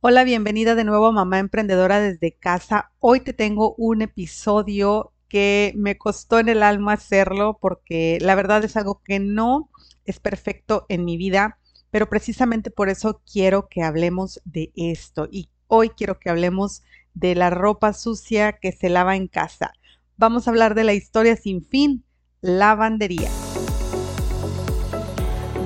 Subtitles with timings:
[0.00, 2.92] Hola, bienvenida de nuevo a Mamá Emprendedora desde casa.
[3.00, 8.62] Hoy te tengo un episodio que me costó en el alma hacerlo porque la verdad
[8.62, 9.70] es algo que no
[10.04, 11.58] es perfecto en mi vida,
[11.90, 16.84] pero precisamente por eso quiero que hablemos de esto y hoy quiero que hablemos
[17.14, 19.72] de la ropa sucia que se lava en casa.
[20.16, 22.04] Vamos a hablar de la historia sin fin,
[22.40, 23.30] lavandería.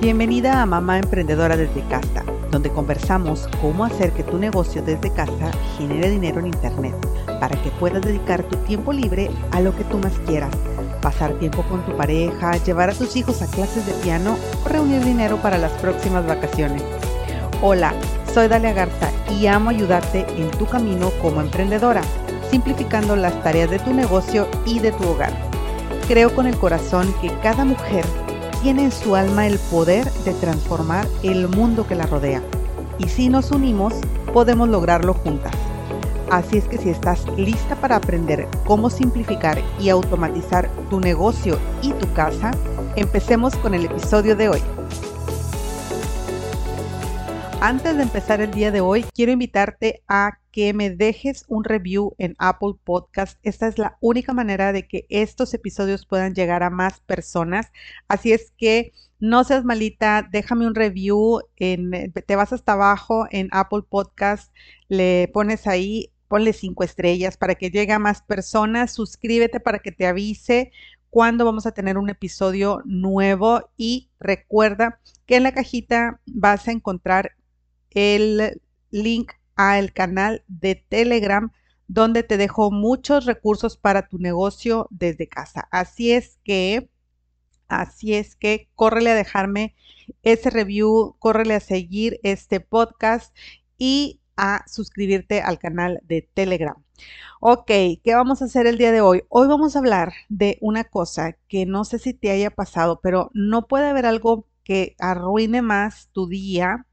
[0.01, 2.12] Bienvenida a Mamá Emprendedora desde casa
[2.53, 6.93] donde conversamos cómo hacer que tu negocio desde casa genere dinero en Internet
[7.39, 10.53] para que puedas dedicar tu tiempo libre a lo que tú más quieras,
[11.01, 15.03] pasar tiempo con tu pareja, llevar a tus hijos a clases de piano o reunir
[15.03, 16.83] dinero para las próximas vacaciones.
[17.63, 17.91] Hola,
[18.31, 22.03] soy Dalia Garza y amo ayudarte en tu camino como emprendedora,
[22.51, 25.33] simplificando las tareas de tu negocio y de tu hogar.
[26.07, 28.05] Creo con el corazón que cada mujer
[28.63, 32.41] tiene en su alma el poder de transformar el mundo que la rodea.
[32.97, 33.93] Y si nos unimos,
[34.33, 35.53] podemos lograrlo juntas.
[36.31, 41.91] Así es que si estás lista para aprender cómo simplificar y automatizar tu negocio y
[41.91, 42.51] tu casa,
[42.95, 44.61] empecemos con el episodio de hoy.
[47.59, 52.13] Antes de empezar el día de hoy, quiero invitarte a que me dejes un review
[52.19, 53.39] en Apple Podcast.
[53.41, 57.71] Esta es la única manera de que estos episodios puedan llegar a más personas.
[58.07, 61.41] Así es que no seas malita, déjame un review.
[61.57, 64.53] En, te vas hasta abajo en Apple Podcast,
[64.89, 68.91] le pones ahí, ponle cinco estrellas para que llegue a más personas.
[68.93, 70.71] Suscríbete para que te avise
[71.09, 76.71] cuando vamos a tener un episodio nuevo y recuerda que en la cajita vas a
[76.71, 77.31] encontrar
[77.89, 81.51] el link al canal de Telegram
[81.87, 85.67] donde te dejo muchos recursos para tu negocio desde casa.
[85.71, 86.89] Así es que,
[87.67, 89.75] así es que, córrele a dejarme
[90.23, 93.35] ese review, córrele a seguir este podcast
[93.77, 96.83] y a suscribirte al canal de Telegram.
[97.39, 99.23] Ok, ¿qué vamos a hacer el día de hoy?
[99.29, 103.29] Hoy vamos a hablar de una cosa que no sé si te haya pasado, pero
[103.33, 106.87] no puede haber algo que arruine más tu día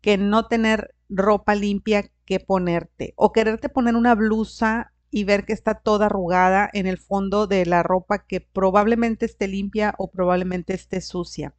[0.00, 5.52] que no tener ropa limpia que ponerte o quererte poner una blusa y ver que
[5.52, 10.72] está toda arrugada en el fondo de la ropa que probablemente esté limpia o probablemente
[10.72, 11.52] esté sucia.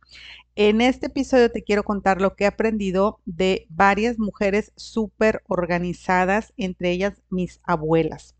[0.55, 6.53] En este episodio te quiero contar lo que he aprendido de varias mujeres súper organizadas,
[6.57, 8.35] entre ellas mis abuelas.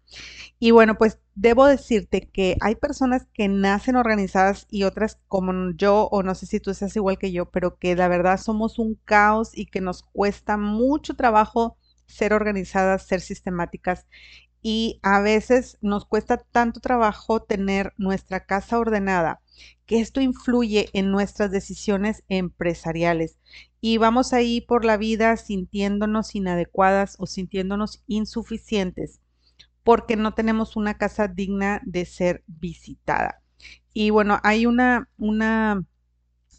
[0.59, 6.07] Y bueno, pues debo decirte que hay personas que nacen organizadas y otras como yo,
[6.11, 8.95] o no sé si tú seas igual que yo, pero que la verdad somos un
[9.05, 14.05] caos y que nos cuesta mucho trabajo ser organizadas, ser sistemáticas.
[14.61, 19.41] Y a veces nos cuesta tanto trabajo tener nuestra casa ordenada
[19.88, 23.38] que esto influye en nuestras decisiones empresariales.
[23.81, 29.21] Y vamos ahí por la vida sintiéndonos inadecuadas o sintiéndonos insuficientes
[29.84, 33.42] porque no tenemos una casa digna de ser visitada.
[33.94, 35.08] Y bueno, hay una,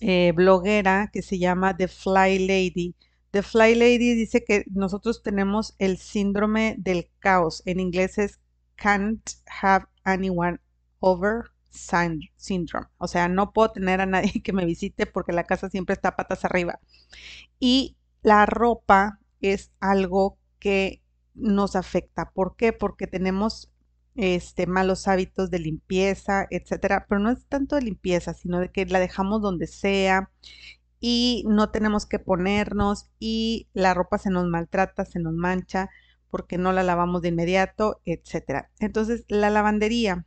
[0.00, 2.96] eh, bloguera que se llama The Fly Lady.
[3.30, 7.62] The Fly Lady dice que nosotros tenemos el síndrome del caos.
[7.66, 8.40] En inglés es
[8.76, 10.58] can't have anyone
[11.00, 12.86] over syndrome.
[12.98, 16.16] O sea, no puedo tener a nadie que me visite porque la casa siempre está
[16.16, 16.80] patas arriba.
[17.58, 21.01] Y la ropa es algo que
[21.34, 22.30] nos afecta.
[22.32, 22.72] ¿Por qué?
[22.72, 23.72] Porque tenemos
[24.14, 28.86] este, malos hábitos de limpieza, etcétera, pero no es tanto de limpieza, sino de que
[28.86, 30.30] la dejamos donde sea
[31.00, 35.90] y no tenemos que ponernos y la ropa se nos maltrata, se nos mancha
[36.30, 38.70] porque no la lavamos de inmediato, etcétera.
[38.78, 40.26] Entonces, la lavandería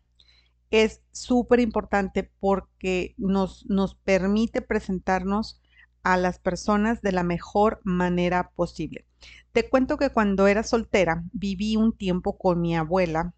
[0.72, 5.62] es súper importante porque nos, nos permite presentarnos
[6.06, 9.06] a las personas de la mejor manera posible.
[9.54, 13.34] Te cuento que cuando era soltera viví un tiempo con mi abuela,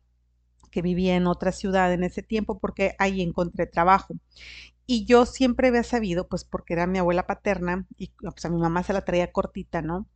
[0.72, 4.16] que vivía en otra ciudad en ese tiempo porque ahí encontré trabajo.
[4.85, 8.57] Y yo siempre había sabido, pues porque era mi abuela paterna y pues a mi
[8.59, 10.07] mamá se la traía cortita, ¿no?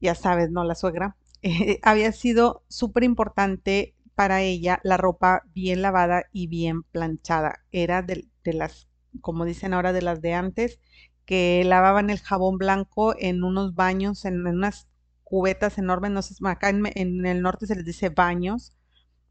[0.00, 0.64] Ya sabes, ¿no?
[0.64, 1.16] La suegra.
[1.82, 7.64] Había sido súper importante para ella la ropa bien lavada y bien planchada.
[7.72, 8.88] Era de las,
[9.20, 10.80] como dicen ahora, de las de antes,
[11.26, 14.88] que lavaban el jabón blanco en unos baños, en, unas
[15.24, 18.72] cubetas enormes, no sé, acá en, el norte se les dice baños,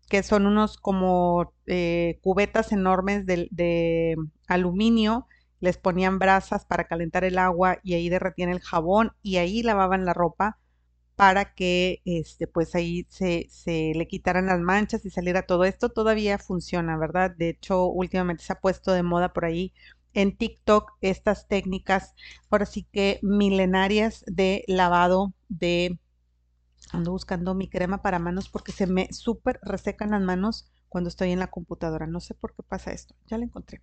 [0.09, 4.15] que son unos como eh, cubetas enormes de,
[4.47, 5.27] aluminio,
[5.59, 10.05] les ponían brasas para calentar el agua y ahí derretían el jabón y ahí lavaban
[10.05, 10.57] la ropa
[11.15, 15.89] para que este pues ahí se, se le quitaran las manchas y saliera todo esto.
[15.89, 19.71] Todavía funciona verdad de hecho últimamente se ha puesto de moda por ahí
[20.13, 22.15] en TikTok estas técnicas,
[22.49, 25.99] por así que milenarias de lavado de
[26.91, 31.31] ando buscando mi crema para manos porque se me súper resecan las manos cuando estoy
[31.31, 32.05] en la computadora.
[32.05, 33.15] No sé por qué pasa esto.
[33.27, 33.81] Ya la encontré.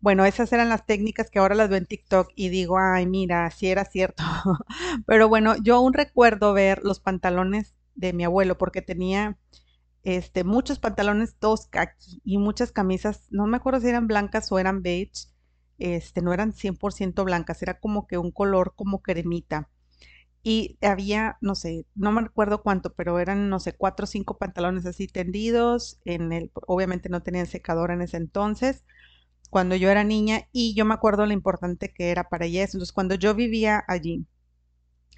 [0.00, 3.50] Bueno, esas eran las técnicas que ahora las veo en TikTok y digo, ay, mira,
[3.50, 4.22] sí era cierto.
[5.06, 9.38] Pero bueno, yo aún recuerdo ver los pantalones de mi abuelo porque tenía
[10.04, 11.68] este, muchos pantalones todos
[12.24, 15.26] y muchas camisas, no me acuerdo si eran blancas o eran beige,
[15.78, 19.68] este, no eran 100% blancas, era como que un color como cremita.
[20.42, 24.38] Y había, no sé, no me acuerdo cuánto, pero eran, no sé, cuatro o cinco
[24.38, 26.00] pantalones así tendidos.
[26.04, 28.84] En el, obviamente no tenían secadora en ese entonces,
[29.50, 32.92] cuando yo era niña, y yo me acuerdo lo importante que era para ella Entonces,
[32.92, 34.26] cuando yo vivía allí,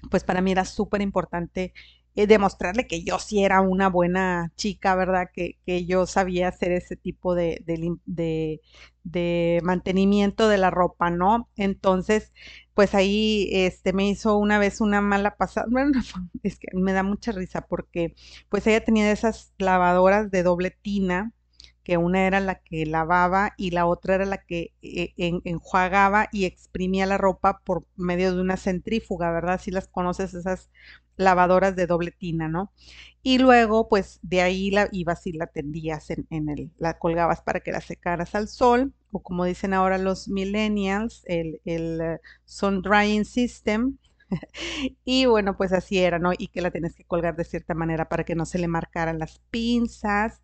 [0.09, 1.73] pues para mí era súper importante
[2.15, 5.29] eh, demostrarle que yo sí era una buena chica, ¿verdad?
[5.33, 8.61] Que, que yo sabía hacer ese tipo de, de,
[9.03, 11.49] de, mantenimiento de la ropa, ¿no?
[11.55, 12.33] Entonces,
[12.73, 15.67] pues ahí este, me hizo una vez una mala pasada.
[15.71, 16.01] Bueno,
[16.43, 18.15] es que me da mucha risa porque
[18.49, 21.33] pues ella tenía esas lavadoras de doble tina
[21.83, 26.45] que una era la que lavaba y la otra era la que eh, enjuagaba y
[26.45, 29.59] exprimía la ropa por medio de una centrífuga, ¿verdad?
[29.61, 30.69] Si las conoces, esas
[31.17, 32.71] lavadoras de doble tina, ¿no?
[33.21, 37.59] Y luego, pues de ahí la ibas y la tendías en, el, la colgabas para
[37.59, 43.25] que la secaras al sol, o como dicen ahora los millennials, el, el sun drying
[43.25, 43.97] system.
[45.05, 46.31] y bueno, pues así era, ¿no?
[46.37, 49.19] Y que la tienes que colgar de cierta manera para que no se le marcaran
[49.19, 50.41] las pinzas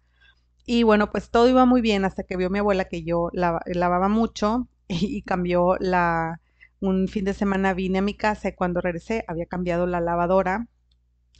[0.65, 4.09] y bueno, pues todo iba muy bien hasta que vio mi abuela que yo lavaba
[4.09, 6.41] mucho y, cambió la...
[6.81, 10.67] Un fin de semana vine a mi casa y cuando regresé había cambiado la lavadora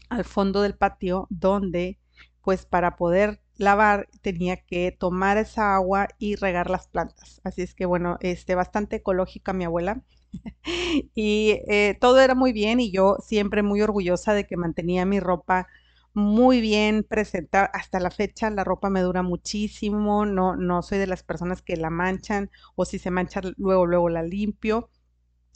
[0.10, 2.00] al fondo del patio donde
[2.42, 7.42] pues para poder lavar tenía que tomar esa agua y regar las plantas.
[7.44, 10.02] Así es que bueno, este, bastante ecológica mi abuela.
[11.16, 15.20] y eh, todo era muy bien y yo siempre muy orgullosa de que mantenía mi
[15.20, 15.68] ropa
[16.16, 17.68] muy bien presentada.
[17.74, 21.78] Hasta la fecha la ropa me dura muchísimo, no, no soy de las personas que
[21.78, 24.90] la manchan o si se mancha luego, luego la limpio.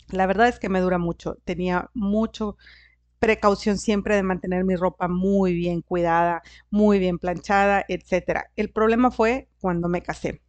[0.10, 1.38] La verdad es que me dura mucho.
[1.46, 2.58] Tenía mucho
[3.20, 8.52] precaución siempre de mantener mi ropa muy bien cuidada, muy bien planchada, etcétera.
[8.58, 10.42] El problema fue cuando me casé.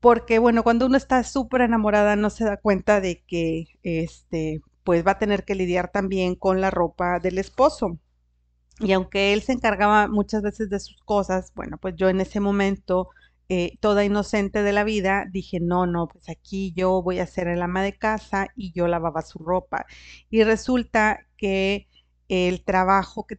[0.00, 5.04] Porque bueno, cuando uno está súper enamorada no se da cuenta de que este pues
[5.06, 7.98] va a tener que lidiar también con la ropa del esposo.
[8.80, 12.40] Y aunque él se encargaba muchas veces de sus cosas, bueno, pues yo en ese
[12.40, 13.08] momento,
[13.48, 17.48] eh, toda inocente de la vida, dije, no, no, pues aquí yo voy a ser
[17.48, 19.86] el ama de casa y yo lavaba su ropa.
[20.30, 21.88] Y resulta que
[22.28, 23.36] el trabajo que,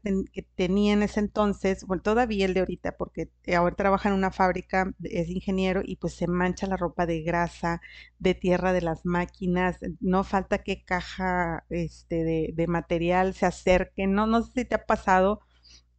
[0.56, 4.94] tenía en ese entonces, bueno, todavía el de ahorita, porque ahora trabaja en una fábrica,
[5.04, 7.82] es ingeniero y pues se mancha la ropa de grasa,
[8.20, 12.24] de tierra de las máquinas, no falta que caja este,
[12.54, 15.42] de, material se acerque, no, no sé si te ha pasado,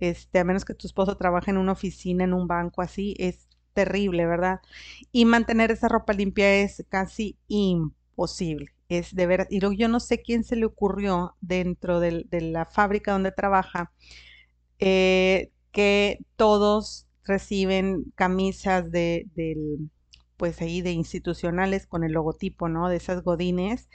[0.01, 3.49] este, a menos que tu esposo trabaje en una oficina, en un banco así, es
[3.75, 4.61] terrible, ¿verdad?
[5.13, 10.23] Y mantener esa ropa limpia es casi imposible es de ver, y yo no sé
[10.23, 13.93] quién se le ocurrió dentro de la fábrica donde trabaja,
[14.79, 19.91] eh, que todos reciben camisas de, del,
[20.37, 22.89] pues ahí de institucionales con el logotipo, ¿no?
[22.89, 23.89] De esas godines,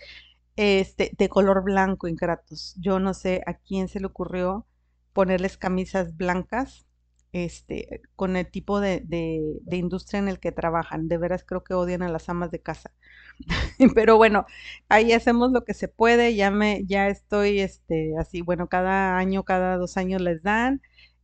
[0.55, 2.75] este, de color blanco, ingratos.
[2.79, 4.67] Yo no sé a quién se le ocurrió
[5.13, 6.86] ponerles camisas blancas
[7.33, 9.03] este, con el tipo de,
[9.71, 11.07] industria en el que trabajan.
[11.07, 12.91] De veras creo que odian a las amas de casa.
[13.95, 14.45] Pero bueno,
[14.89, 16.35] ahí hacemos lo que se puede.
[16.35, 20.81] Ya me, ya estoy, este, así, bueno, cada año, cada dos años les dan.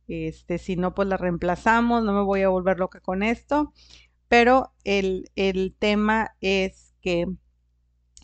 [0.08, 2.04] Este, si no, pues la reemplazamos.
[2.04, 3.72] No me voy a volver loca con esto.
[4.28, 7.26] Pero el, el tema es que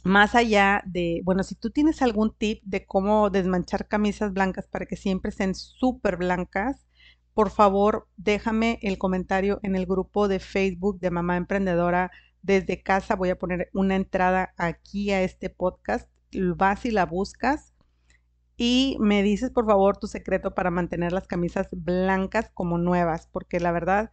[0.05, 4.87] más allá de, bueno, si tú tienes algún tip de cómo desmanchar camisas blancas para
[4.87, 6.85] que siempre sean súper blancas,
[7.35, 12.11] por favor déjame el comentario en el grupo de Facebook de Mamá Emprendedora
[12.43, 13.17] desde casa.
[13.17, 16.09] Voy a poner una entrada aquí a este podcast.
[16.33, 17.75] Vas y la buscas
[18.57, 23.61] y me dices por favor tu secreto para mantener las camisas blancas como nuevas, porque
[23.61, 24.13] la verdad,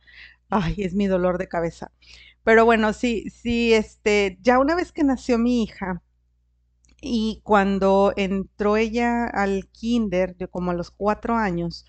[0.50, 1.92] ay, es mi dolor de cabeza.
[2.44, 6.02] Pero bueno, sí, sí, este, ya una vez que nació mi hija
[7.02, 11.86] y cuando entró ella al kinder, de como a los cuatro años,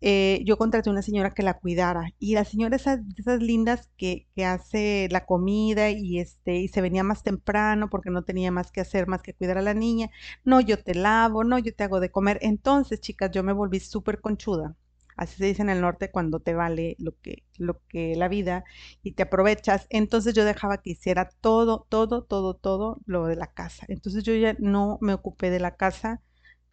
[0.00, 4.26] eh, yo contraté una señora que la cuidara y la señora esas, esas lindas que,
[4.34, 8.70] que, hace la comida y este y se venía más temprano porque no tenía más
[8.72, 10.10] que hacer más que cuidar a la niña
[10.44, 13.80] no yo te lavo no yo te hago de comer entonces chicas yo me volví
[13.80, 14.76] súper conchuda
[15.16, 18.64] así se dice en el norte cuando te vale lo que lo que la vida
[19.02, 19.86] y te aprovechas.
[19.90, 23.86] Entonces yo dejaba que hiciera todo todo todo todo lo de la casa.
[23.88, 26.22] Entonces yo ya no me ocupé de la casa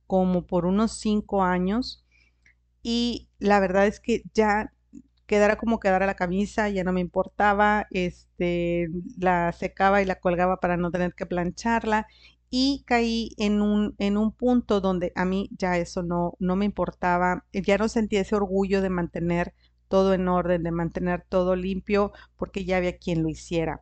[0.07, 2.02] como por unos cinco años
[2.83, 4.71] y la verdad es que ya
[5.25, 10.57] quedara como quedara la camisa, ya no me importaba, este, la secaba y la colgaba
[10.57, 12.07] para no tener que plancharla
[12.49, 16.65] y caí en un, en un punto donde a mí ya eso no, no me
[16.65, 19.53] importaba, ya no sentía ese orgullo de mantener
[19.87, 23.81] todo en orden, de mantener todo limpio, porque ya había quien lo hiciera.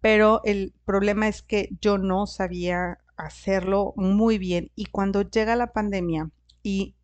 [0.00, 5.72] Pero el problema es que yo no sabía hacerlo muy bien y cuando llega la
[5.72, 6.30] pandemia
[6.62, 6.94] y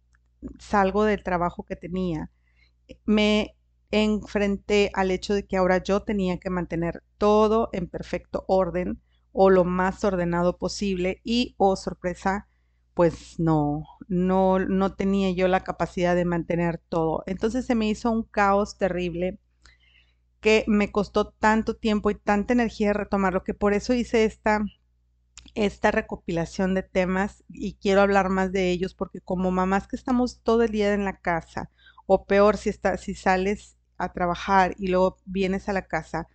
[0.58, 2.30] salgo del trabajo que tenía,
[3.06, 3.56] me
[3.90, 9.00] enfrenté al hecho de que ahora yo tenía que mantener todo en perfecto orden
[9.32, 12.48] o lo más ordenado posible y, oh sorpresa,
[12.94, 17.24] pues no, no, no tenía yo la capacidad de mantener todo.
[17.26, 19.38] Entonces se me hizo un caos terrible
[20.40, 24.64] que me costó tanto tiempo y tanta energía retomarlo que por eso hice esta
[25.54, 30.40] esta recopilación de temas y quiero hablar más de ellos porque como mamás que estamos
[30.42, 31.70] todo el día en la casa
[32.06, 36.28] o peor si, está, si sales a trabajar y luego vienes a la casa,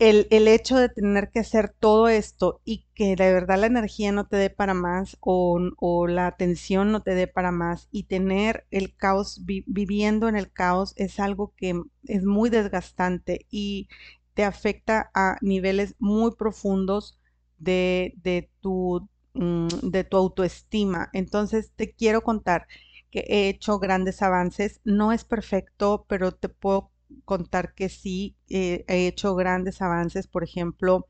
[0.00, 4.10] el, el, hecho de tener que hacer todo esto y que de verdad la energía
[4.10, 8.04] no te dé para más o, o la atención no te dé para más y
[8.04, 13.88] tener el caos, viviendo en el caos es algo que es muy desgastante y
[14.34, 17.20] te afecta a niveles muy profundos
[17.58, 21.10] de, de, tu, mm, de tu autoestima.
[21.12, 22.66] Entonces te quiero contar
[23.10, 24.80] que he hecho grandes avances.
[24.84, 26.90] No es perfecto, pero te puedo
[27.24, 30.26] contar que sí eh, he hecho grandes avances.
[30.26, 31.06] Por ejemplo,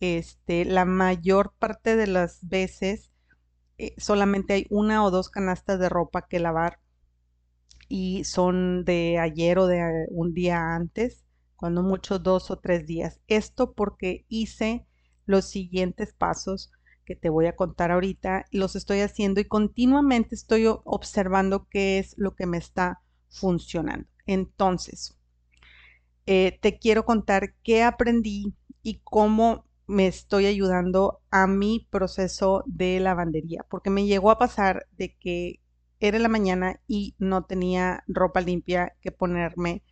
[0.00, 3.10] este, la mayor parte de las veces
[3.78, 6.78] eh, solamente hay una o dos canastas de ropa que lavar
[7.88, 11.24] y son de ayer o de un día antes,
[11.56, 13.20] cuando mucho dos o tres días.
[13.28, 14.86] Esto porque hice
[15.26, 16.70] los siguientes pasos
[17.04, 22.14] que te voy a contar ahorita, los estoy haciendo y continuamente estoy observando qué es
[22.18, 24.08] lo que me está funcionando.
[24.26, 25.16] Entonces,
[26.26, 32.98] eh, te quiero contar qué aprendí y cómo me estoy ayudando a mi proceso de
[33.00, 35.60] lavandería, porque me llegó a pasar de que
[36.00, 39.82] era la mañana y no tenía ropa limpia que ponerme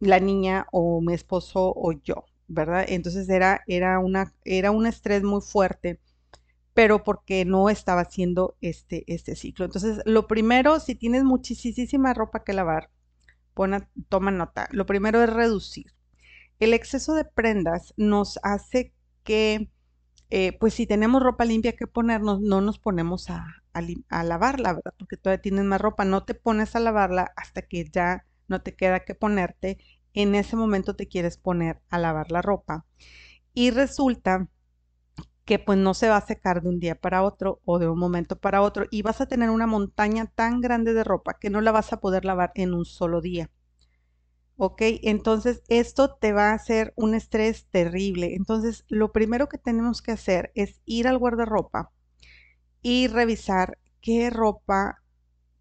[0.00, 2.24] la niña o mi esposo o yo.
[2.48, 2.84] ¿Verdad?
[2.88, 6.00] Entonces era, era, una, era un estrés muy fuerte,
[6.74, 9.64] pero porque no estaba haciendo este, este ciclo.
[9.66, 12.90] Entonces, lo primero, si tienes muchísima ropa que lavar,
[14.08, 14.68] toma nota.
[14.72, 15.86] Lo primero es reducir.
[16.60, 19.70] El exceso de prendas nos hace que,
[20.30, 23.46] eh, pues si tenemos ropa limpia que ponernos, no nos ponemos a,
[24.08, 24.94] a lavarla, ¿verdad?
[24.98, 28.74] Porque todavía tienes más ropa, no te pones a lavarla hasta que ya no te
[28.76, 29.78] queda que ponerte
[30.14, 32.86] en ese momento te quieres poner a lavar la ropa
[33.54, 34.48] y resulta
[35.44, 37.98] que pues no se va a secar de un día para otro o de un
[37.98, 41.60] momento para otro y vas a tener una montaña tan grande de ropa que no
[41.60, 43.50] la vas a poder lavar en un solo día.
[44.56, 44.82] ¿Ok?
[45.02, 48.34] Entonces esto te va a hacer un estrés terrible.
[48.34, 51.90] Entonces lo primero que tenemos que hacer es ir al guardarropa
[52.82, 55.02] y revisar qué ropa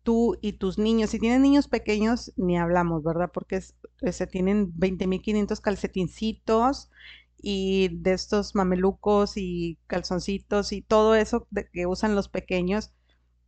[0.03, 3.31] tú y tus niños, si tienen niños pequeños, ni hablamos, ¿verdad?
[3.33, 6.91] Porque se tienen 20.500 calcetincitos
[7.38, 12.91] y de estos mamelucos y calzoncitos y todo eso que usan los pequeños.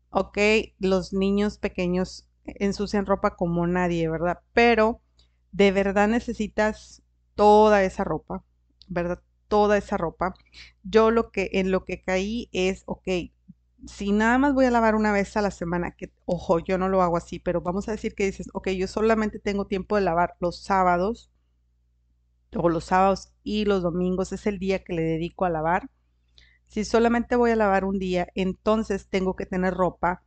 [0.09, 0.37] Ok,
[0.79, 4.39] los niños pequeños ensucian ropa como nadie, ¿verdad?
[4.53, 5.01] Pero
[5.51, 7.03] de verdad necesitas
[7.35, 8.43] toda esa ropa,
[8.87, 9.21] ¿verdad?
[9.47, 10.33] Toda esa ropa.
[10.83, 13.07] Yo lo que en lo que caí es, ok,
[13.87, 16.89] si nada más voy a lavar una vez a la semana, que ojo, yo no
[16.89, 20.01] lo hago así, pero vamos a decir que dices, ok, yo solamente tengo tiempo de
[20.03, 21.31] lavar los sábados,
[22.57, 25.89] o los sábados y los domingos es el día que le dedico a lavar.
[26.67, 30.23] Si solamente voy a lavar un día, entonces tengo que tener ropa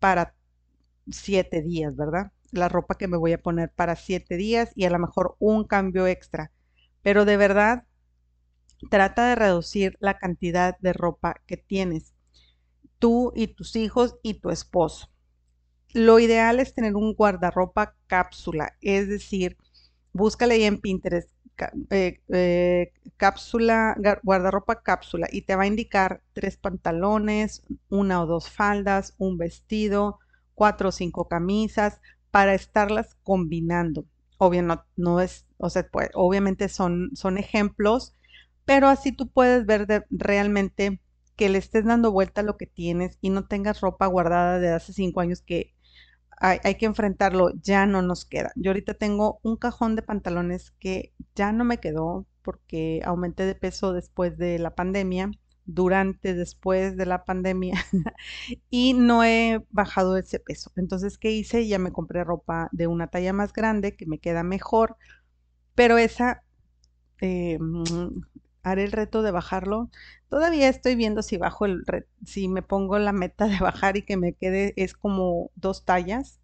[0.00, 0.34] para
[1.10, 2.32] siete días, ¿verdad?
[2.52, 5.64] La ropa que me voy a poner para siete días y a lo mejor un
[5.64, 6.52] cambio extra.
[7.02, 7.84] Pero de verdad,
[8.90, 12.14] trata de reducir la cantidad de ropa que tienes
[13.06, 15.08] tú y tus hijos y tu esposo.
[15.94, 19.56] Lo ideal es tener un guardarropa cápsula, es decir,
[20.12, 21.30] búscale ahí en Pinterest
[21.90, 28.50] eh, eh, cápsula, guardarropa cápsula y te va a indicar tres pantalones, una o dos
[28.50, 30.18] faldas, un vestido,
[30.56, 32.00] cuatro o cinco camisas
[32.32, 34.04] para estarlas combinando.
[34.36, 35.46] Pues,
[36.14, 38.16] obviamente son, son ejemplos,
[38.64, 41.00] pero así tú puedes ver realmente
[41.36, 44.70] que le estés dando vuelta a lo que tienes y no tengas ropa guardada de
[44.70, 45.74] hace cinco años que
[46.38, 48.52] hay, que enfrentarlo, ya no nos queda.
[48.56, 53.54] Yo ahorita tengo un cajón de pantalones que ya no me quedó porque aumenté de
[53.54, 55.30] peso después de la pandemia,
[55.64, 57.74] durante, después de la pandemia
[58.70, 60.70] y no he bajado ese peso.
[60.76, 61.66] Entonces, ¿qué hice?
[61.66, 64.96] Ya me compré ropa de una talla más grande que me queda mejor,
[65.74, 66.44] pero esa
[67.20, 67.58] eh,
[68.70, 69.90] haré el reto de bajarlo.
[70.28, 71.84] Todavía estoy viendo si bajo el
[72.24, 76.40] si me pongo la meta de bajar y que me quede es como dos tallas.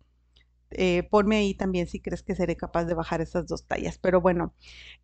[0.70, 3.98] Eh, ponme ahí también si crees que seré capaz de bajar esas dos tallas.
[3.98, 4.54] Pero bueno,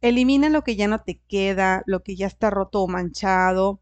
[0.02, 3.80] elimina lo que ya no te queda, lo que ya está roto o manchado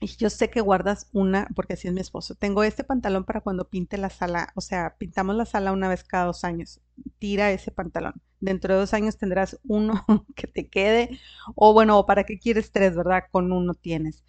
[0.00, 2.34] y yo sé que guardas una, porque así es mi esposo.
[2.34, 6.04] Tengo este pantalón para cuando pinte la sala, o sea, pintamos la sala una vez
[6.04, 6.80] cada dos años.
[7.18, 8.14] Tira ese pantalón.
[8.40, 10.04] Dentro de dos años tendrás uno
[10.36, 11.18] que te quede,
[11.54, 13.24] o bueno, ¿para qué quieres tres, verdad?
[13.30, 14.24] Con uno tienes.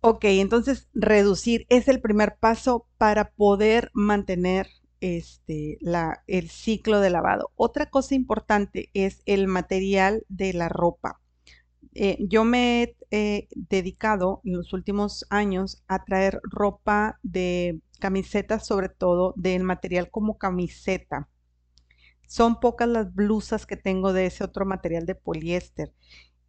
[0.00, 4.68] Ok, entonces reducir es el primer paso para poder mantener
[5.00, 7.50] este, la, el ciclo de lavado.
[7.56, 11.20] Otra cosa importante es el material de la ropa.
[11.94, 18.88] Eh, yo me he dedicado en los últimos años a traer ropa de camisetas, sobre
[18.90, 21.28] todo del material como camiseta.
[22.26, 25.92] Son pocas las blusas que tengo de ese otro material de poliéster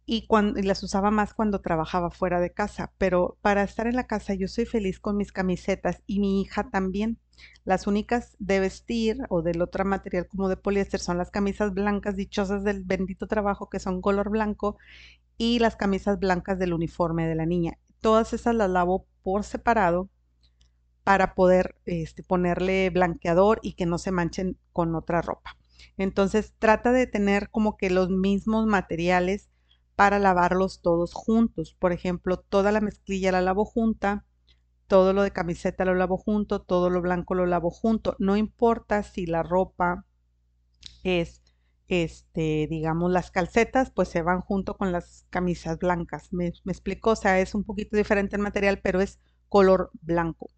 [0.06, 4.06] y, cuando, las usaba más cuando trabajaba fuera de casa, pero para estar en la
[4.06, 7.18] casa yo soy feliz con mis camisetas y mi hija también.
[7.64, 12.16] Las únicas de vestir o del otro material como de poliéster son las camisas blancas
[12.16, 14.78] dichosas del bendito trabajo que son color blanco
[15.36, 17.78] y las camisas blancas del uniforme de la niña.
[18.00, 20.08] Todas esas las lavo por separado
[21.02, 25.56] para poder este, ponerle blanqueador y que no se manchen con otra ropa.
[25.96, 29.48] Entonces trata de tener como que los mismos materiales
[29.96, 31.74] para lavarlos todos juntos.
[31.78, 34.24] Por ejemplo, toda la mezclilla la lavo junta,
[34.86, 38.14] todo lo de camiseta lo lavo junto, todo lo blanco lo lavo junto.
[38.18, 40.04] No importa si la ropa
[41.02, 41.42] es,
[41.88, 46.32] este, digamos, las calcetas, pues se van junto con las camisas blancas.
[46.32, 49.18] Me, me explico, o sea, es un poquito diferente el material, pero es
[49.48, 50.50] color blanco.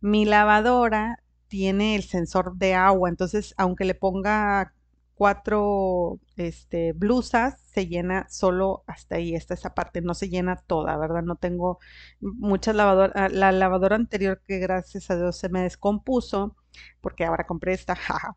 [0.00, 4.72] Mi lavadora tiene el sensor de agua, entonces aunque le ponga
[5.16, 10.96] cuatro este, blusas, se llena solo hasta ahí, hasta esa parte, no se llena toda,
[10.98, 11.22] ¿verdad?
[11.22, 11.78] No tengo
[12.20, 16.54] muchas lavadoras, ah, la lavadora anterior que gracias a Dios se me descompuso,
[17.00, 17.96] porque ahora compré esta,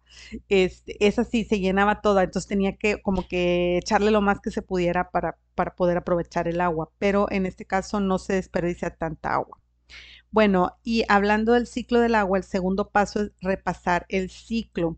[0.50, 4.52] este, esa sí se llenaba toda, entonces tenía que como que echarle lo más que
[4.52, 8.96] se pudiera para, para poder aprovechar el agua, pero en este caso no se desperdicia
[8.96, 9.60] tanta agua.
[10.32, 14.98] Bueno, y hablando del ciclo del agua, el segundo paso es repasar el ciclo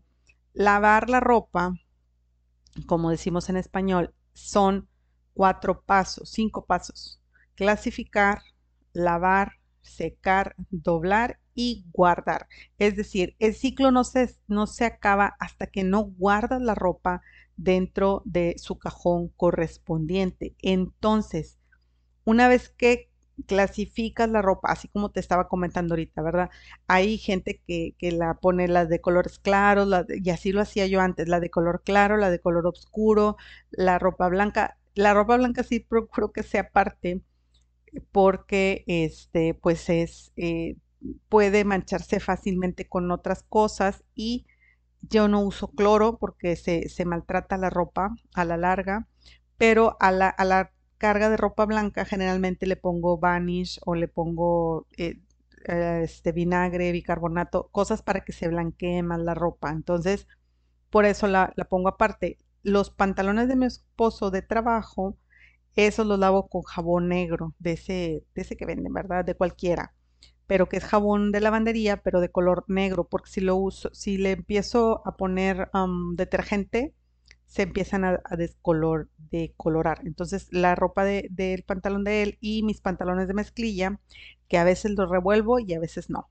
[0.54, 1.74] Lavar la ropa,
[2.86, 4.88] como decimos en español, son
[5.34, 7.20] cuatro pasos, cinco pasos.
[7.54, 8.42] Clasificar,
[8.92, 12.48] lavar, secar, doblar y guardar.
[12.78, 17.22] Es decir, el ciclo no se, no se acaba hasta que no guardas la ropa
[17.56, 20.54] dentro de su cajón correspondiente.
[20.62, 21.58] Entonces,
[22.24, 23.11] una vez que
[23.46, 26.50] clasificas la ropa, así como te estaba comentando ahorita, ¿verdad?
[26.86, 31.28] Hay gente que, la pone las de colores claros, y así lo hacía yo antes,
[31.28, 33.36] la de color claro, la de color oscuro,
[33.70, 34.78] la ropa blanca.
[34.94, 37.22] La ropa blanca sí procuro que sea parte
[38.12, 40.76] porque este, pues es, eh,
[41.28, 44.46] puede mancharse fácilmente con otras cosas y
[45.02, 49.08] yo no uso cloro porque se, se maltrata la ropa a la larga,
[49.58, 50.72] pero a la, a la
[51.04, 55.18] carga de ropa blanca generalmente le pongo vanish o le pongo eh,
[55.68, 59.70] eh, este vinagre, bicarbonato, cosas para que se blanquee más la ropa.
[59.72, 60.26] Entonces,
[60.90, 62.38] por eso la, la pongo aparte.
[62.62, 65.16] Los pantalones de mi esposo de trabajo,
[65.76, 69.24] esos los lavo con jabón negro, de ese, de ese que venden, ¿verdad?
[69.24, 69.94] De cualquiera.
[70.46, 74.18] Pero que es jabón de lavandería, pero de color negro, porque si lo uso, si
[74.18, 75.70] le empiezo a poner
[76.16, 76.94] detergente,
[77.52, 80.00] se empiezan a, descolor, decolorar.
[80.06, 84.00] Entonces la ropa del pantalón de él y mis pantalones de mezclilla,
[84.48, 86.30] que a veces los revuelvo y a veces no.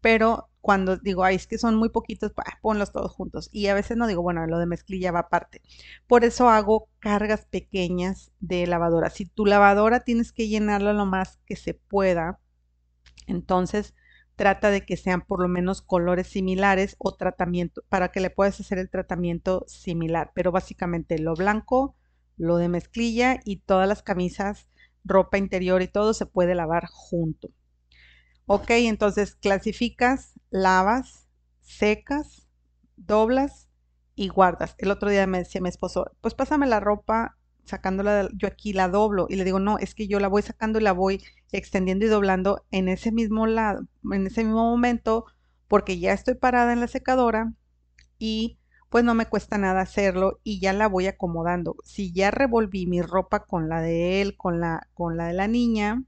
[0.00, 3.48] Pero cuando digo, ay, es que son muy poquitos, ponlos todos juntos.
[3.52, 5.62] Y a veces no digo, bueno, lo de mezclilla va aparte.
[6.08, 9.10] Por eso hago cargas pequeñas de lavadora.
[9.10, 12.40] Si tu lavadora tienes que llenarla lo más que se pueda,
[13.28, 13.94] entonces
[14.36, 18.60] trata de que sean por lo menos colores similares o tratamiento para que le puedas
[18.60, 20.32] hacer el tratamiento similar.
[20.34, 21.96] Pero básicamente lo blanco,
[22.36, 24.68] lo de mezclilla y todas las camisas,
[25.04, 27.48] ropa interior y todo se puede lavar junto.
[28.44, 31.26] Ok, entonces clasificas, lavas,
[31.62, 32.46] secas,
[32.96, 33.68] doblas
[34.14, 34.74] y guardas.
[34.78, 38.88] El otro día me decía mi esposo, pues pásame la ropa sacándola, yo aquí la
[38.88, 42.06] doblo y le digo, no, es que yo la voy sacando y la voy extendiendo
[42.06, 45.26] y doblando en ese mismo lado, en ese mismo momento,
[45.68, 47.52] porque ya estoy parada en la secadora
[48.18, 48.58] y
[48.90, 51.76] pues no me cuesta nada hacerlo y ya la voy acomodando.
[51.84, 55.48] Si ya revolví mi ropa con la de él, con la, con la de la
[55.48, 56.04] niña,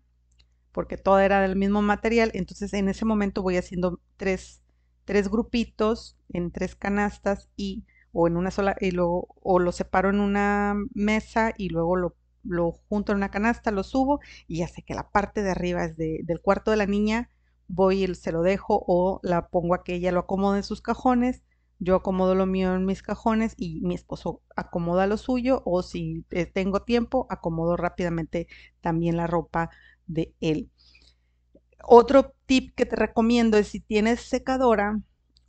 [0.73, 4.63] porque toda era del mismo material, entonces en ese momento voy haciendo tres,
[5.05, 10.11] tres grupitos en tres canastas y o en una sola y luego o lo separo
[10.11, 12.15] en una mesa y luego lo,
[12.49, 15.85] lo junto en una canasta, lo subo y ya sé que la parte de arriba
[15.85, 17.31] es del cuarto de la niña,
[17.69, 20.81] voy y se lo dejo o la pongo a que ella lo acomode en sus
[20.83, 21.43] cajones
[21.81, 26.25] yo acomodo lo mío en mis cajones y mi esposo acomoda lo suyo o si
[26.31, 28.49] eh, tengo tiempo, acomodo rápidamente
[28.81, 29.71] también la ropa
[30.07, 30.71] de él.
[31.85, 35.01] Otro tip que te recomiendo es si tienes secadora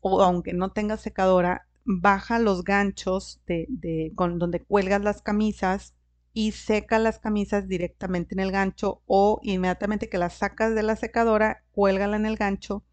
[0.01, 5.95] o aunque no tengas secadora, baja los ganchos de, donde cuelgas las camisas
[6.39, 10.95] y seca las camisas directamente en el gancho o inmediatamente que las sacas de la
[10.95, 12.85] secadora, cuélgala en el gancho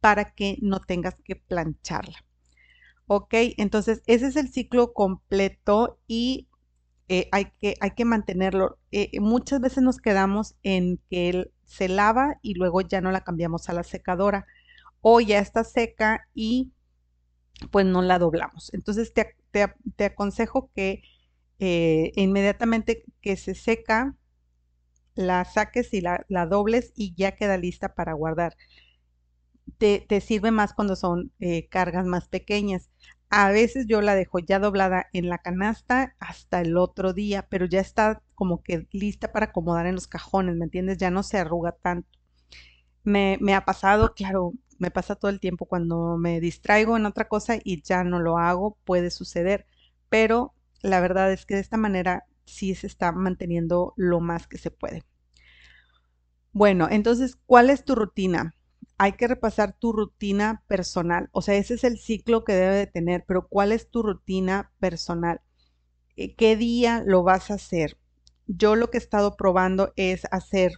[0.00, 2.24] para que no tengas que plancharla.
[3.06, 3.32] ¿ok?
[3.58, 6.48] Entonces, ese es el ciclo completo y
[7.06, 8.80] eh, hay, que, hay que mantenerlo.
[8.90, 13.22] Eh, muchas veces nos quedamos en que él se lava y luego ya no la
[13.22, 14.46] cambiamos a la secadora
[15.00, 16.72] o ya está seca y
[17.70, 18.74] pues no la doblamos.
[18.74, 21.04] Entonces, te, aconsejo que
[21.60, 24.16] eh, inmediatamente que se seca,
[25.14, 28.56] la saques y la, dobles y ya queda lista para guardar
[29.78, 32.90] te, sirve más cuando son eh, cargas más pequeñas.
[33.30, 37.66] A veces yo la dejo ya doblada en la canasta hasta el otro día, pero
[37.66, 40.98] ya está como que lista para acomodar en los cajones, ¿me entiendes?
[40.98, 42.08] Ya no se arruga tanto.
[43.04, 47.56] Me ha pasado, claro, me pasa todo el tiempo cuando me distraigo en otra cosa
[47.62, 49.66] y ya no lo hago, puede suceder,
[50.08, 54.58] pero la verdad es que de esta manera sí se está manteniendo lo más que
[54.58, 55.04] se puede.
[56.52, 58.54] Bueno, entonces, ¿cuál es tu rutina?
[59.02, 61.30] hay que repasar tu rutina personal.
[61.32, 64.72] O sea, ese es el ciclo que debe de tener, pero ¿cuál es tu rutina
[64.78, 65.40] personal?
[66.16, 67.98] Eh, ¿Qué día lo vas a hacer?
[68.46, 70.72] Yo lo que he estado probando es hacer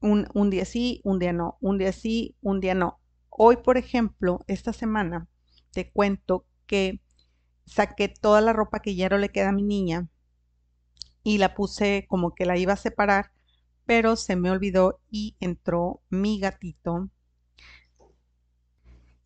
[0.00, 3.00] un, un día sí, un día no, un día sí, un día no.
[3.30, 5.28] Hoy, por ejemplo, esta semana,
[5.72, 7.00] te cuento que
[7.66, 10.08] saqué toda la ropa que ya no le queda a mi niña
[11.22, 13.32] y la puse como que la iba a separar,
[13.86, 17.10] pero se me olvidó y entró mi gatito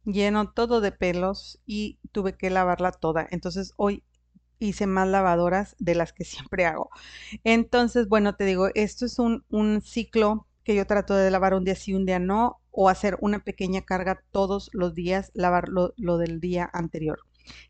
[0.07, 3.27] lleno todo de pelos y tuve que lavarla toda.
[3.31, 4.05] Entonces hoy
[4.59, 6.91] hice más lavadoras de las que siempre hago.
[7.45, 9.45] Entonces, bueno, te digo, esto es un,
[9.83, 13.45] ciclo que yo trato de lavar un día sí, un día no, o hacer una
[13.45, 17.21] pequeña carga todos los días, lavar lo, del día anterior.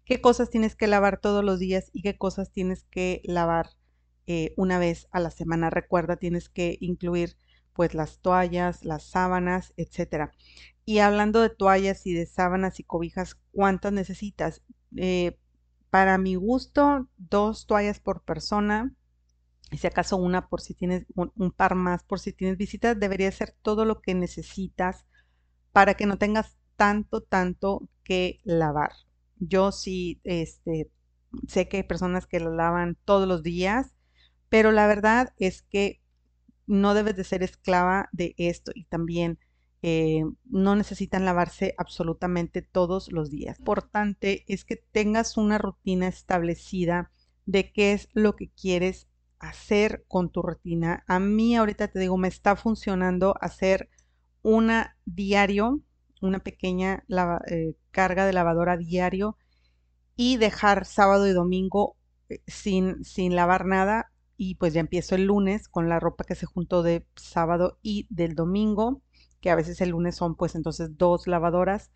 [0.04, 3.70] ¿Qué cosas tienes que lavar todos los días y qué cosas tienes que lavar
[4.26, 5.70] eh, una vez a la semana?
[5.70, 7.36] Recuerda, tienes que incluir
[7.72, 10.32] pues las toallas, las sábanas, etcétera.
[10.86, 14.62] Y hablando de toallas y de sábanas y cobijas, ¿cuántas necesitas?
[14.96, 15.38] Eh,
[15.90, 18.94] para mi gusto, dos toallas por persona.
[19.70, 23.30] Y si acaso una por si tienes un, par más por si tienes visitas, debería
[23.32, 25.06] ser todo lo que necesitas
[25.72, 28.92] para que no tengas tanto, tanto que lavar.
[29.38, 30.90] Yo sí, este,
[31.46, 33.94] sé que hay personas que lo lavan todos los días,
[34.48, 36.00] pero la verdad es que
[36.66, 39.38] no debes de ser esclava de esto y también
[39.82, 43.58] eh, no necesitan lavarse absolutamente todos los días.
[43.58, 47.10] Lo importante es que tengas una rutina establecida
[47.44, 49.06] de qué es lo que quieres
[49.38, 51.04] hacer con tu rutina.
[51.06, 53.88] A mí ahorita te digo, me está funcionando hacer
[54.42, 55.80] una diario,
[56.20, 57.04] una pequeña
[57.48, 59.36] eh, carga de lavadora diario
[60.16, 61.96] y dejar sábado y domingo
[62.28, 66.34] eh, sin, sin lavar nada y pues ya empiezo el lunes con la ropa que
[66.34, 69.02] se juntó de sábado y del domingo
[69.40, 71.90] que a veces el lunes son pues entonces dos lavadoras.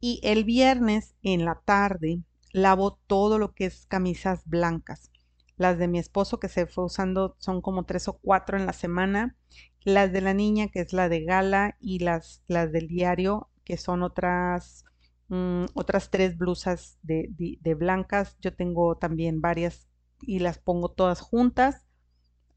[0.00, 5.10] Y el viernes en la tarde lavo todo lo que es camisas blancas.
[5.56, 8.72] Las de mi esposo que se fue usando son como tres o cuatro en la
[8.72, 9.36] semana.
[9.84, 13.76] Las de la niña que es la de gala y las, las del diario que
[13.76, 14.84] son otras,
[15.28, 18.36] mm, otras tres blusas de, blancas.
[18.40, 19.88] Yo tengo también varias
[20.22, 21.84] y las pongo todas juntas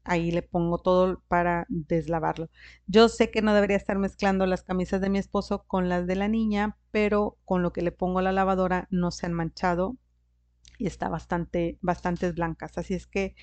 [0.04, 2.50] ahí le pongo todo para deslavarlo.
[2.86, 6.16] Yo sé que no debería estar mezclando las camisas de mi esposo con las de
[6.16, 9.96] la niña, pero con lo que le pongo a la lavadora no se han manchado
[10.78, 12.78] y está bastante, bastante blancas.
[12.78, 13.36] Así es que,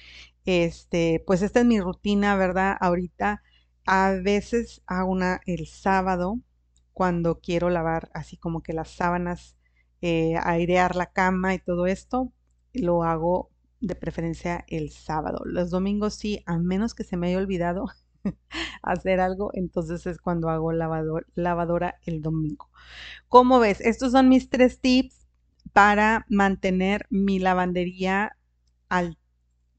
[0.45, 2.77] este, pues esta es mi rutina, ¿verdad?
[2.79, 3.43] Ahorita
[3.85, 6.39] a veces hago una el sábado
[6.99, 9.55] cuando quiero lavar así como que las sábanas,
[10.01, 12.33] eh, airear la cama y todo esto,
[12.73, 15.39] lo hago de preferencia el sábado.
[15.45, 17.85] Los domingos sí, a menos que se me haya olvidado
[18.83, 22.69] hacer algo, entonces es cuando hago lavador, lavadora el domingo.
[23.29, 25.25] Como ves, estos son mis tres tips.
[25.71, 28.35] para mantener mi lavandería
[28.89, 29.17] al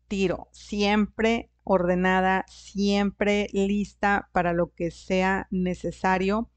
[0.09, 6.51] tiro, siempre ordenada, siempre lista para lo que sea necesario.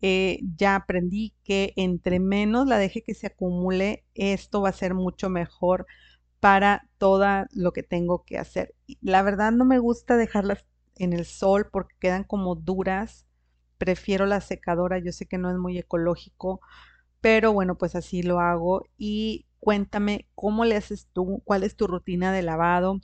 [0.00, 4.94] Eh, ya aprendí que entre menos la deje que se acumule, esto va a ser
[4.94, 5.86] mucho mejor
[6.40, 8.74] para todo lo que tengo que hacer.
[9.00, 10.64] La verdad no me gusta dejarlas
[10.96, 13.26] en el sol porque quedan como duras.
[13.78, 16.60] Prefiero la secadora, yo sé que no es muy ecológico,
[17.20, 18.84] pero bueno, pues así lo hago.
[18.98, 23.00] Y cuéntame cómo le haces tú, cuál es tu rutina de lavado.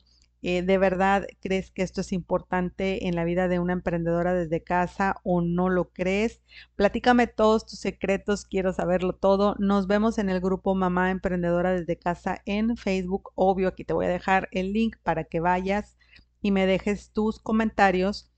[0.47, 4.63] Eh, ¿De verdad crees que esto es importante en la vida de una emprendedora desde
[4.63, 6.43] casa o no lo crees?
[6.77, 9.57] Platícame todos tus secretos, quiero saberlo todo.
[9.59, 13.33] Nos vemos en el grupo Mamá Emprendedora desde casa en Facebook.
[13.35, 15.97] Obvio, aquí te voy a dejar el link para que vayas
[16.43, 18.31] y me dejes tus comentarios.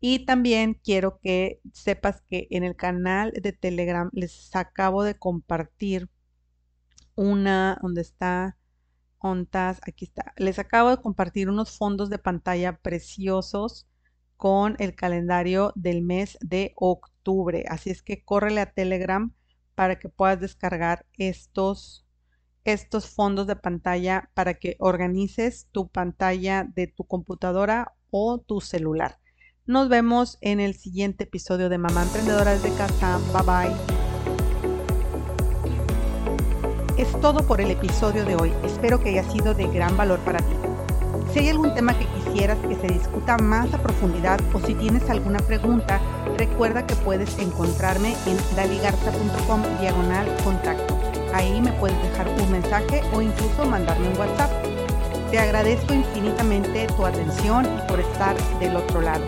[0.00, 6.08] Y también quiero que sepas que en el canal de Telegram les acabo de compartir
[7.16, 8.56] una donde está
[9.20, 10.32] ontas, aquí está.
[10.36, 13.86] Les acabo de compartir unos fondos de pantalla preciosos
[14.36, 17.64] con el calendario del mes de octubre.
[17.68, 19.32] Así es que córrele a Telegram
[19.74, 22.06] para que puedas descargar estos
[22.64, 29.18] estos fondos de pantalla para que organices tu pantalla de tu computadora o tu celular.
[29.66, 33.18] Nos vemos en el siguiente episodio de Mamá Emprendedora desde casa.
[33.32, 33.99] Bye bye.
[37.00, 38.52] Es todo por el episodio de hoy.
[38.62, 40.54] Espero que haya sido de gran valor para ti.
[41.32, 45.08] Si hay algún tema que quisieras que se discuta más a profundidad o si tienes
[45.08, 45.98] alguna pregunta,
[46.36, 50.98] recuerda que puedes encontrarme en daligarza.com diagonal contacto.
[51.32, 54.50] Ahí me puedes dejar un mensaje o incluso mandarme un WhatsApp.
[55.30, 59.24] Te agradezco infinitamente tu atención y por estar del otro lado.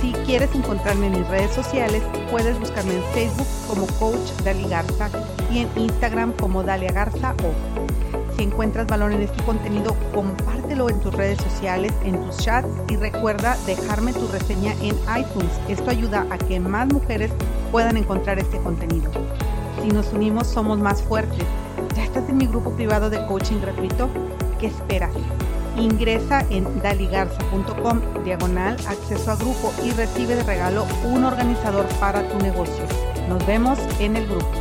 [0.00, 5.10] Si quieres encontrarme en mis redes sociales, puedes buscarme en Facebook como Coach Dali Garza
[5.52, 8.34] y en Instagram como Dalia Garza o.
[8.34, 12.96] Si encuentras valor en este contenido, compártelo en tus redes sociales, en tus chats y
[12.96, 15.60] recuerda dejarme tu reseña en iTunes.
[15.68, 17.30] Esto ayuda a que más mujeres
[17.70, 19.10] puedan encontrar este contenido.
[19.82, 21.44] Si nos unimos somos más fuertes.
[21.94, 24.08] ¿Ya estás en mi grupo privado de coaching gratuito?
[24.58, 25.12] ¿Qué esperas?
[25.76, 32.38] Ingresa en daligarza.com diagonal acceso a grupo y recibe de regalo un organizador para tu
[32.38, 32.84] negocio.
[33.28, 34.59] Nos vemos en el grupo.